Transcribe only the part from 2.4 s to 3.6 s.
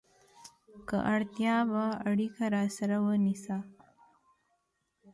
راسره ونیسه!